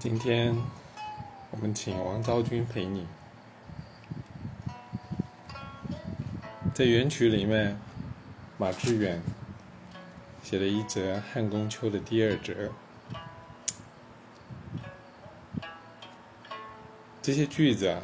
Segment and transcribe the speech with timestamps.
[0.00, 0.56] 今天
[1.50, 3.06] 我们请王昭君陪你，
[6.72, 7.78] 在原曲里面，
[8.56, 9.20] 马致远
[10.42, 12.72] 写了一则《汉宫秋》的第二折。
[17.20, 18.00] 这些句子啊，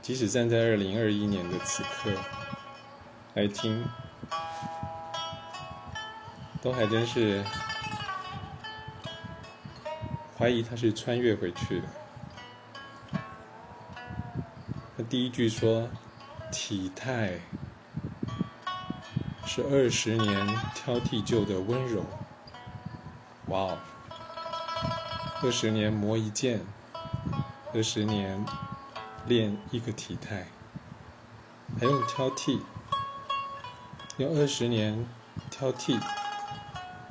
[0.00, 2.12] 即使站在二零二一年的此刻
[3.34, 3.84] 来听，
[6.62, 7.44] 都还真是。
[10.38, 11.88] 怀疑他是穿越回去的。
[14.96, 15.88] 他第一句说
[16.52, 17.40] ：“体态
[19.46, 22.04] 是二十年挑剔旧的温柔。”
[23.48, 23.78] 哇哦！
[25.42, 26.60] 二十年磨一剑，
[27.72, 28.44] 二十年
[29.26, 30.46] 练一个体态，
[31.78, 32.60] 还用挑剔，
[34.18, 35.06] 用二十年
[35.50, 35.98] 挑剔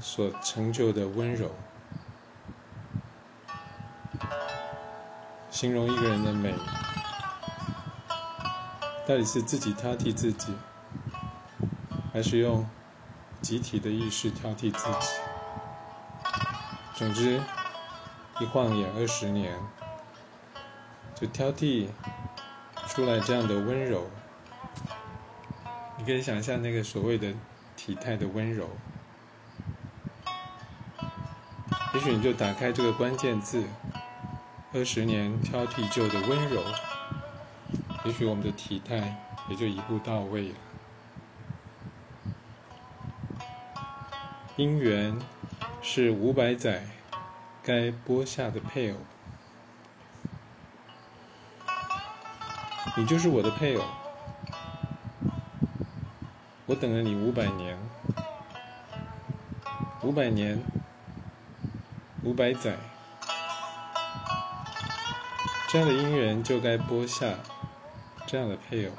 [0.00, 1.50] 所成就的温柔。
[5.56, 6.54] 形容一个人的美，
[9.06, 10.54] 到底是自己挑剔自己，
[12.12, 12.68] 还是用
[13.40, 15.06] 集体的意识挑剔自己？
[16.94, 17.40] 总之，
[18.38, 19.58] 一晃眼二十年，
[21.14, 21.88] 就挑剔
[22.86, 24.10] 出来这样的温柔。
[25.96, 27.32] 你可以想象那个所谓的
[27.76, 28.68] 体态的温柔，
[31.94, 33.64] 也许你就打开这个关键字。
[34.76, 36.62] 二十年挑剔旧的温柔，
[38.04, 39.16] 也许我们的体态
[39.48, 40.54] 也就一步到位了。
[44.58, 45.18] 姻缘
[45.80, 46.84] 是五百载
[47.62, 48.98] 该播下的配偶，
[52.98, 53.84] 你就是我的配偶，
[56.66, 57.78] 我等了你五百年，
[60.02, 60.62] 五百年，
[62.22, 62.76] 五百载。
[65.76, 67.26] 这样的姻缘就该播下
[68.26, 68.92] 这样的配偶，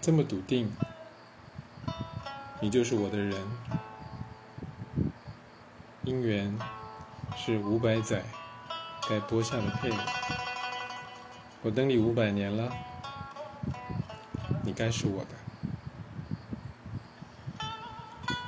[0.00, 0.74] 这么笃定，
[2.60, 3.40] 你就是我的人。
[6.04, 6.58] 姻缘
[7.36, 8.24] 是五百载
[9.08, 9.96] 该播下的配偶，
[11.62, 12.68] 我等你五百年了，
[14.64, 15.28] 你该是我的。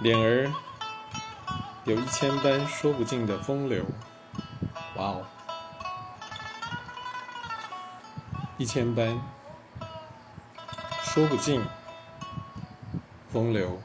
[0.00, 0.52] 脸儿
[1.84, 3.84] 有一千般说不尽的风流，
[4.96, 5.24] 哇哦！
[8.58, 9.20] 一千般
[11.02, 11.62] 说不尽
[13.30, 13.78] 风流，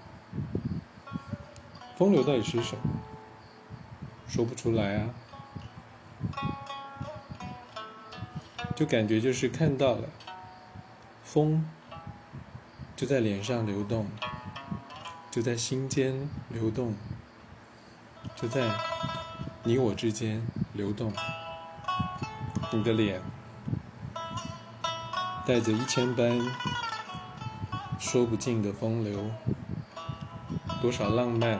[1.98, 2.84] 风流到底是什么？
[4.28, 5.10] 说不出来啊，
[8.74, 10.08] 就感觉就是看到了
[11.26, 11.66] 风，
[12.96, 14.10] 就在脸上流动，
[15.30, 16.96] 就在心间流动，
[18.38, 18.74] 就在
[19.66, 21.12] 你我之间流动，
[22.72, 23.22] 你的脸。
[25.46, 26.40] 带着一千般
[28.00, 29.32] 说不尽的风流，
[30.82, 31.60] 多少浪漫，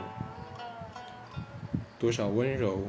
[1.98, 2.86] 多少温柔，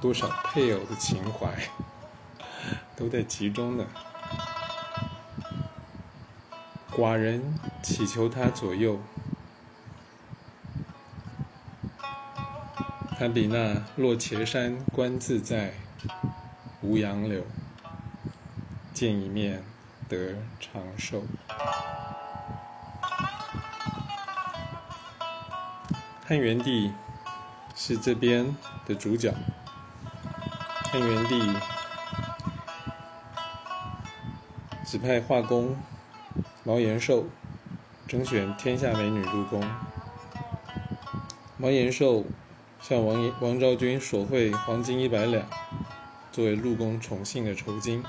[0.00, 1.56] 多少配偶的情怀，
[2.96, 3.86] 都在其中呢。
[6.90, 9.00] 寡人祈求他左右，
[13.18, 15.72] 他比那落茄山观自在，
[16.82, 17.42] 无杨柳。
[19.02, 19.64] 见一面
[20.08, 21.24] 得长寿。
[26.24, 26.92] 汉元帝
[27.74, 29.34] 是这边的主角。
[30.84, 31.52] 汉元帝
[34.86, 35.76] 指派画工
[36.62, 37.24] 毛延寿
[38.06, 39.68] 征选天下美女入宫。
[41.56, 42.24] 毛延寿
[42.80, 45.44] 向王王昭君索贿黄金一百两，
[46.30, 48.04] 作为入宫宠幸的酬金。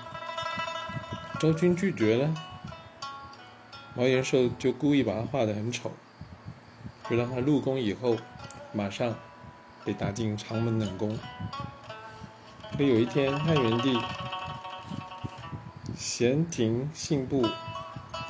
[1.44, 2.34] 昭君拒绝了，
[3.96, 5.92] 毛延寿就故意把他画的很丑，
[7.10, 8.16] 就让他入宫以后，
[8.72, 9.14] 马上
[9.84, 11.20] 被打进长门冷宫。
[12.78, 14.00] 可有一天，汉元帝
[15.98, 17.46] 闲庭信步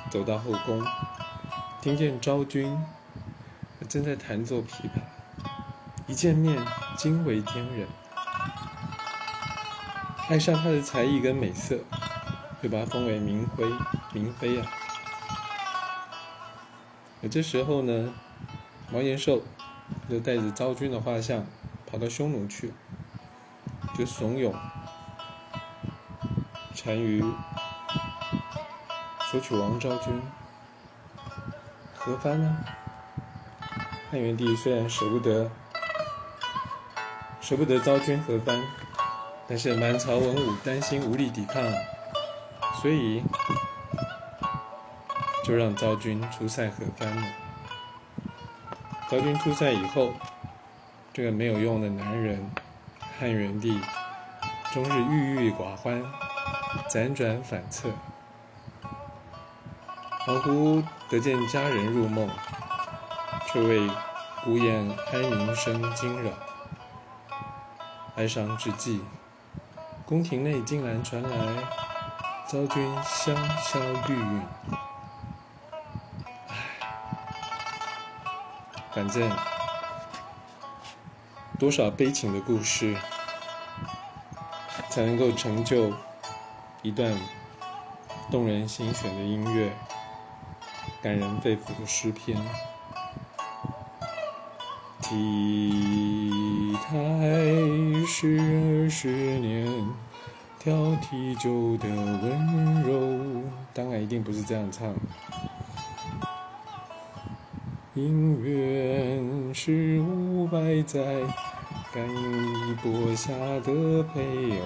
[0.09, 0.83] 走到后宫，
[1.83, 2.75] 听见昭君
[3.87, 5.03] 正在弹奏琵琶，
[6.07, 6.57] 一见面
[6.97, 7.87] 惊为天人，
[10.29, 11.77] 爱上她的才艺跟美色。
[12.63, 13.65] 就把他封为明妃，
[14.13, 14.71] 明妃啊。
[17.21, 18.13] 而这时候呢，
[18.89, 19.43] 毛延寿
[20.09, 21.45] 就带着昭君的画像
[21.85, 22.73] 跑到匈奴去，
[23.97, 24.53] 就怂恿
[26.85, 27.21] 单于
[29.29, 30.21] 索取王昭君。
[31.95, 32.57] 何番呢？
[34.09, 35.49] 汉元帝虽然舍不得
[37.41, 38.61] 舍不得昭君和番，
[39.47, 41.63] 但是满朝文武担心无力抵抗，
[42.83, 43.23] 所以
[45.45, 47.23] 就让昭君出塞和番了。
[49.09, 50.11] 昭君出塞以后，
[51.13, 52.51] 这个没有用的男人
[53.17, 53.79] 汉元帝
[54.73, 56.03] 终日郁郁寡欢，
[56.89, 57.87] 辗转反侧，
[60.25, 62.29] 恍惚得见佳人入梦，
[63.47, 63.89] 却为
[64.43, 66.31] 孤雁哀鸣声惊扰。
[68.17, 69.01] 哀伤之际，
[70.05, 71.29] 宫廷内竟然传来
[72.53, 74.43] 昭君香消玉殒。
[78.93, 79.35] 反正
[81.57, 82.95] 多少悲情的故事，
[84.87, 85.91] 才能够成就
[86.83, 87.17] 一段
[88.29, 89.71] 动人心弦的音乐，
[91.01, 92.39] 感人肺腑的诗篇。
[95.01, 96.93] 体态
[98.05, 98.37] 是
[98.85, 99.07] 二十
[99.39, 99.67] 年
[100.63, 103.43] 挑剔酒的温柔，
[103.73, 104.95] 当然一定不是这样唱。
[107.97, 111.03] 姻缘是五百载
[111.93, 113.33] 干衣钵下
[113.65, 114.21] 的配
[114.57, 114.65] 偶，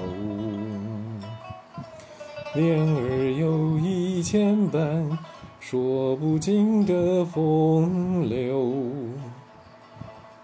[2.53, 5.17] 恋儿有一千般
[5.59, 8.71] 说不尽的风流。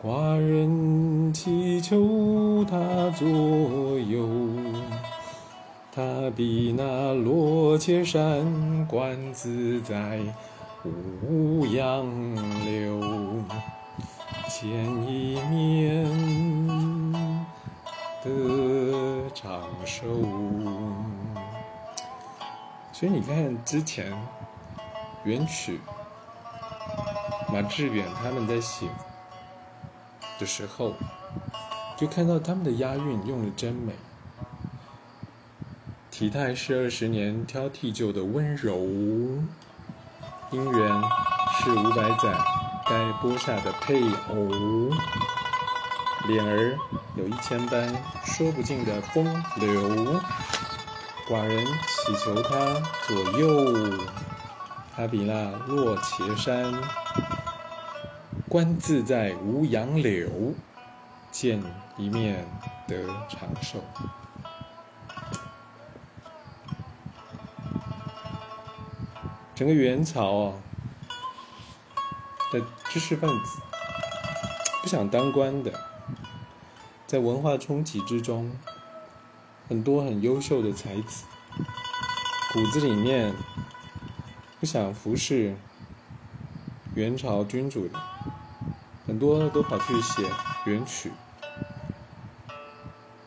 [0.02, 2.78] 寡人祈求他
[3.12, 4.28] 左右，
[5.96, 10.20] 他比那罗切山观自在
[10.84, 12.04] 无杨
[12.66, 13.00] 柳，
[14.50, 14.72] 见
[15.08, 16.04] 一面
[18.24, 20.08] 得长寿。
[22.92, 24.12] 所以你看，之前
[25.24, 25.80] 元曲
[27.52, 28.88] 马致远他们在写。
[30.40, 30.94] 的时候，
[31.96, 33.94] 就看到他们的押韵用的真美。
[36.14, 38.78] 体态是二十年挑剔就的温柔，
[40.52, 41.02] 姻缘
[41.58, 42.38] 是五百载
[42.88, 44.00] 该播下的配
[44.30, 44.92] 偶，
[46.28, 46.78] 脸儿
[47.18, 47.92] 有一千般
[48.24, 49.26] 说不尽的风
[49.56, 50.22] 流。
[51.28, 53.98] 寡人祈求他左右，
[54.96, 56.80] 他比那落茄山。
[58.48, 60.30] 观自在无杨柳，
[61.32, 61.60] 见
[61.98, 62.48] 一面
[62.88, 63.84] 得长寿。
[69.56, 70.54] 整个元朝啊
[72.52, 73.62] 的知识分子，
[74.82, 75.72] 不想当官的，
[77.06, 78.52] 在文化冲击之中，
[79.70, 81.26] 很多很优秀的才子，
[82.52, 83.34] 骨子里面
[84.60, 85.56] 不想服侍
[86.96, 88.00] 元朝君主的。
[89.06, 90.24] 很多都跑去写
[90.66, 91.12] 元曲，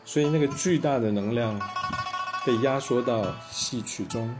[0.03, 1.57] 所以那个巨大的能量
[2.45, 4.35] 被压缩到戏曲中，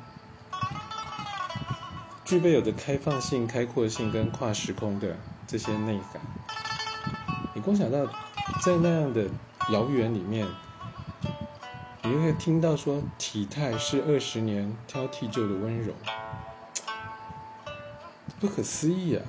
[2.27, 5.15] 具备有的开放性、开阔性跟跨时空的
[5.47, 6.21] 这些内涵。
[7.55, 8.05] 你光想到
[8.61, 9.29] 在那样的
[9.71, 10.45] 遥远里面，
[12.03, 15.93] 你就会听到说体态是二十年挑剔旧的温柔，
[18.41, 19.23] 不可思议啊！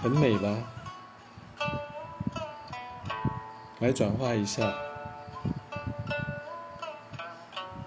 [0.00, 0.56] 很美吧？
[3.80, 4.72] 来转化一下，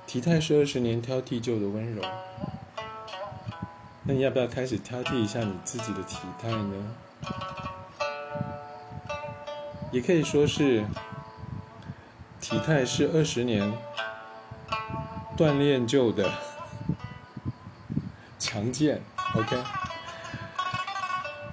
[0.05, 2.03] 体态是二十年挑剔旧的温柔。
[4.09, 6.95] 那你要不要开始挑剔一下你自己的体态呢？
[9.91, 10.83] 也可以说是，
[12.41, 13.71] 体态是二十年
[15.37, 16.27] 锻炼就的
[18.39, 18.99] 强健。
[19.35, 19.55] OK。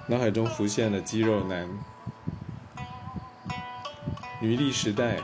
[0.07, 1.69] 脑海中浮现了肌肉男。
[4.41, 5.19] 女力时代，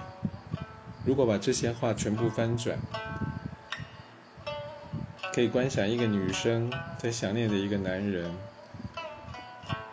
[1.03, 2.77] 如果把这些话全部翻转，
[5.33, 8.31] 可以观想一个女生在想念着一个男人。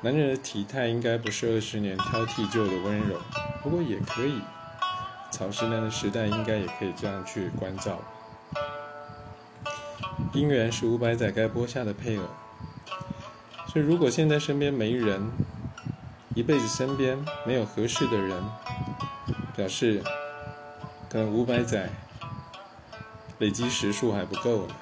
[0.03, 3.19] 男人的体态应该不是二十年挑剔旧的温柔，
[3.63, 4.43] 不过也可以。
[5.31, 7.99] 草食男的时代应该也可以这样去关照。
[10.35, 12.25] 姻缘是五百载该播下的配偶。
[13.67, 15.31] 所以，如果现在身边没人，
[16.35, 17.17] 一辈子身边
[17.47, 18.43] 没有合适的人，
[19.57, 20.03] 表示
[21.09, 21.89] 可能五百载
[23.39, 24.75] 累积时数还不够呢。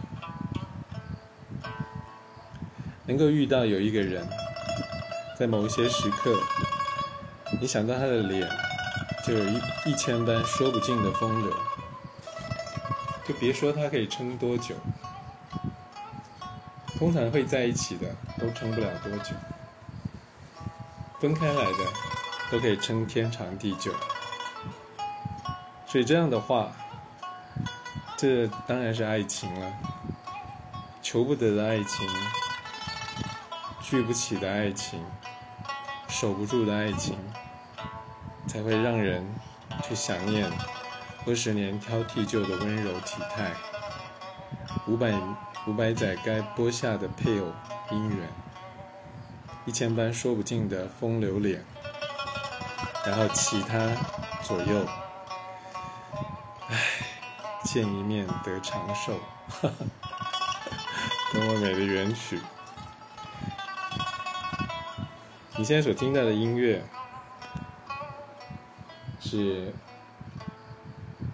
[3.09, 4.29] 能够遇到有一个人，
[5.35, 6.39] 在某一些时刻，
[7.59, 8.47] 你想到他的脸，
[9.27, 11.57] 就有一一千般说不尽的风流，
[13.27, 14.75] 就别说他可以撑多久。
[16.99, 19.35] 通常会在一起的都撑不了多久，
[21.19, 21.79] 分开来的
[22.51, 23.91] 都可以撑天长地久。
[25.87, 26.73] 所以这样的话，
[28.19, 29.73] 这当然是爱情了。
[31.01, 32.07] 求不得的爱情，
[33.89, 35.03] 聚不起的爱情，
[36.09, 37.17] 守不住的爱情，
[38.47, 39.27] 才会让人
[39.83, 40.47] 去想念
[41.27, 43.53] 二十年挑剔旧的温柔体态，
[44.87, 45.19] 五百
[45.67, 47.47] 五百载该播下的配偶
[47.89, 48.29] 姻缘，
[49.65, 51.65] 一千般说不尽的风流脸，
[53.07, 53.91] 然后其他
[54.43, 54.87] 左右。
[56.69, 56.77] 唉
[57.65, 59.19] 见一面得长寿，
[59.49, 59.73] 哈
[60.05, 60.11] 哈
[61.33, 62.39] 多么美的原曲！
[65.59, 66.81] 你现在所听到的音乐
[69.21, 69.73] 是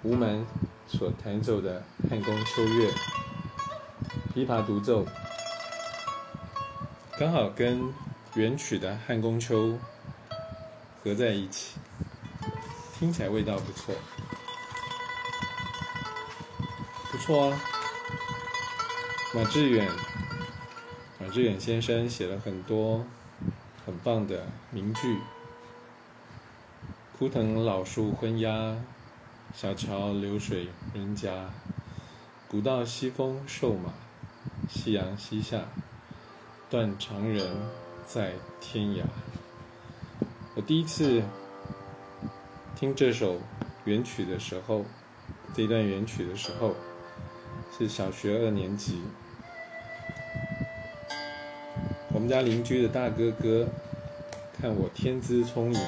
[0.03, 0.47] 吴门
[0.87, 2.91] 所弹奏的《汉宫秋月》，
[4.35, 5.05] 琵琶独奏，
[7.19, 7.93] 刚好跟
[8.33, 9.67] 原曲的《汉宫秋》
[11.03, 11.77] 合在一起，
[12.99, 13.95] 听起来味道不错。
[17.13, 17.61] 不错啊，
[19.35, 19.87] 马致远，
[21.21, 23.05] 马致远先生写了很多
[24.05, 25.19] 棒的名句。
[27.19, 28.77] 枯藤老树昏鸦，
[29.55, 31.51] 小桥流水人家。
[32.47, 33.95] 古道西风瘦马，
[34.69, 35.63] 夕阳西下，
[36.69, 37.57] 断肠人
[38.07, 39.03] 在天涯。
[40.55, 41.23] 我第一次
[42.77, 43.41] 听这首
[43.85, 44.85] 原曲的时候，
[45.55, 46.75] 这段原曲的时候。
[47.77, 49.03] 是小学二年级，
[52.13, 53.67] 我们家邻居的大哥哥
[54.65, 55.81] 看我天资聪颖，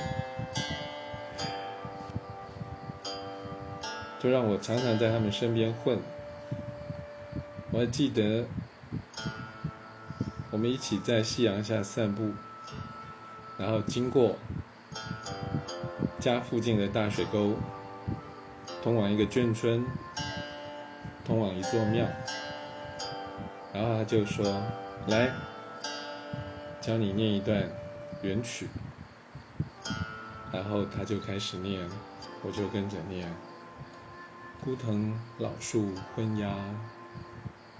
[4.20, 5.98] 就让我常常在他们身边混。
[7.70, 8.44] 我还记得，
[10.50, 12.32] 我们一起在夕阳下散步，
[13.56, 14.36] 然后经过
[16.20, 17.54] 家附近的大水沟，
[18.82, 19.86] 通往一个眷村。
[21.24, 22.06] 通往一座庙，
[23.72, 24.44] 然后他就说
[25.08, 25.30] ：“来，
[26.82, 27.62] 教你念一段
[28.26, 28.68] 原曲。”
[30.52, 31.88] 然后他就开始念，
[32.42, 33.32] 我就跟着念
[34.64, 36.54] ：“孤藤老树昏鸦，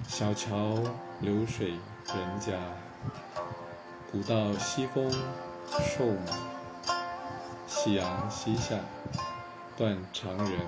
[0.07, 0.79] 小桥
[1.21, 1.71] 流水
[2.15, 2.53] 人家。
[4.11, 5.11] 古道西风
[5.71, 6.93] 瘦马，
[7.67, 8.77] 夕阳西下
[9.77, 10.61] 断肠人，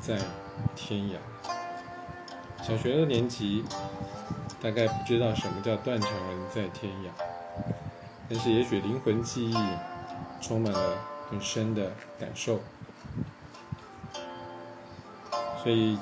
[0.00, 0.18] 在
[0.74, 1.16] 天涯。”
[2.62, 3.64] 小学二年级，
[4.60, 7.08] 大概不知道什么叫“断肠人在天涯”，
[8.28, 9.56] 但是也许灵魂记忆
[10.40, 10.98] 充满了
[11.30, 12.60] 很深的感受，
[15.62, 15.98] 所以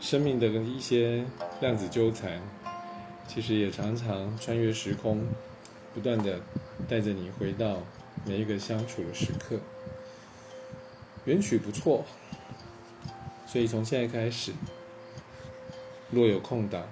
[0.00, 1.24] 生命的一些
[1.60, 2.40] 量子纠缠，
[3.26, 5.26] 其实也常常穿越时空，
[5.92, 6.40] 不断的
[6.88, 7.78] 带着你回到
[8.24, 9.58] 每一个相处的时刻。
[11.24, 12.04] 原曲不错。
[13.46, 14.52] 所以从现在开始，
[16.10, 16.82] 若有空档，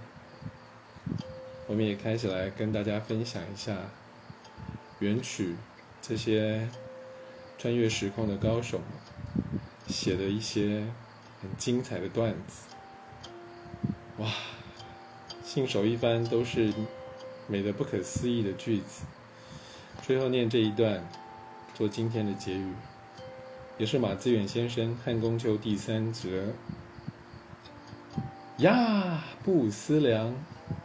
[1.73, 3.75] 我们也开始来跟大家分享一下
[4.99, 5.57] 原曲
[6.03, 6.69] 这些
[7.57, 8.79] 穿越时空的高手
[9.87, 10.85] 写的一些
[11.41, 12.67] 很精彩的段子。
[14.19, 14.31] 哇，
[15.43, 16.75] 信手一翻都是
[17.49, 19.07] 美的不可思议的句子。
[20.03, 21.03] 最后念这一段，
[21.73, 22.71] 做今天的结语。
[23.79, 26.49] 也是马致远先生《汉宫秋》第三则。
[28.59, 30.35] 呀，不思量，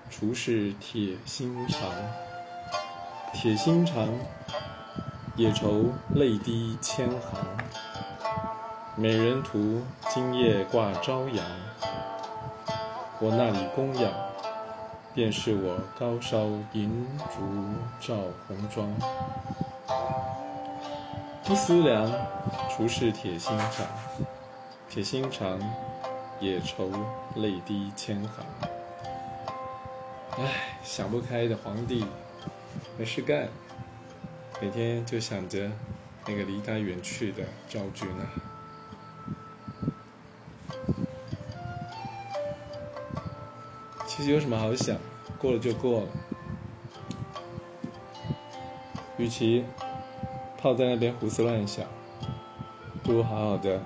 [0.10, 1.90] 厨是铁心肠。
[3.34, 4.08] 铁心肠，
[5.36, 5.86] 也愁
[6.16, 7.40] 泪滴千行。
[8.96, 11.46] 美人图，今夜挂朝阳。
[13.20, 14.12] 我那里供养，
[15.14, 17.42] 便是我高烧银烛
[18.00, 18.16] 照
[18.48, 18.90] 红妆。
[21.44, 22.12] 不思量，
[22.70, 23.86] 厨是铁心肠，
[24.90, 25.60] 铁心肠，
[26.40, 26.90] 也愁
[27.36, 28.67] 泪滴千行。
[30.40, 32.06] 唉，想不开的皇帝，
[32.96, 33.50] 没事干，
[34.62, 35.72] 每天就想着
[36.28, 38.22] 那个离他远去的赵君啊。
[44.06, 44.96] 其实有什么好想，
[45.40, 46.08] 过了就过了，
[49.18, 49.66] 与其。
[50.60, 51.86] 泡在那边胡思乱想，
[53.04, 53.80] 不如好好的。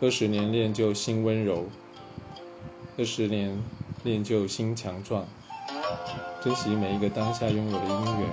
[0.00, 1.66] 二十年练就心温柔，
[2.96, 3.60] 二十年
[4.06, 5.26] 练就心强壮。
[6.42, 8.30] 珍惜每一个当下拥有的姻缘，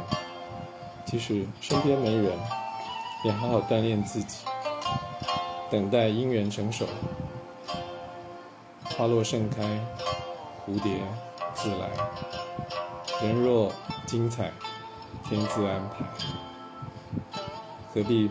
[1.05, 2.31] 即使身边没人，
[3.25, 4.45] 也好好锻炼自己，
[5.69, 6.85] 等待姻缘成熟。
[8.85, 9.61] 花落盛开，
[10.65, 11.01] 蝴蝶
[11.53, 11.89] 自来。
[13.21, 13.69] 人若
[14.05, 14.51] 精彩。
[15.29, 16.05] 天自安排，
[17.93, 18.29] 何必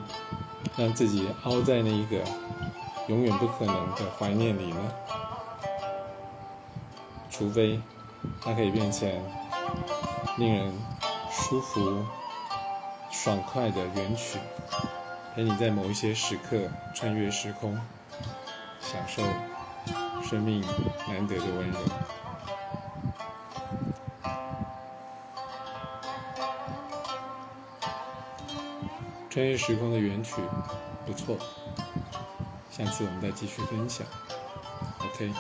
[0.77, 2.19] 让自己凹在那一个
[3.09, 4.93] 永远不可能的怀念里呢？
[7.43, 7.81] 除非
[8.41, 9.11] 它可以变成
[10.39, 10.73] 令人
[11.29, 12.05] 舒服、
[13.11, 14.39] 爽快的原曲，
[15.35, 17.77] 陪你在某一些时刻穿越时空，
[18.81, 19.25] 享受
[20.23, 20.65] 生命
[21.09, 21.79] 难得的温柔。
[29.29, 30.37] 穿越时空的原曲
[31.05, 31.37] 不错，
[32.71, 34.07] 下次我们再继续分享。
[35.01, 35.33] OK。